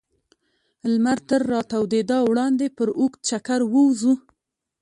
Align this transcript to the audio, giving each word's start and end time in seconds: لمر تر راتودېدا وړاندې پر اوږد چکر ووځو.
لمر 0.91 1.17
تر 1.29 1.41
راتودېدا 1.53 2.17
وړاندې 2.29 2.67
پر 2.77 2.89
اوږد 2.99 3.19
چکر 3.29 3.61
ووځو. 3.67 4.13